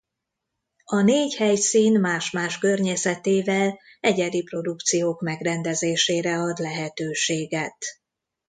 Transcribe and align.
A 0.85 1.01
négy 1.01 1.35
helyszín 1.35 1.99
más-más 1.99 2.57
környezetével 2.57 3.79
egyedi 3.99 4.43
produkciók 4.43 5.21
megrendezésére 5.21 6.37
ad 6.37 6.57
lehetőséget. 6.59 7.77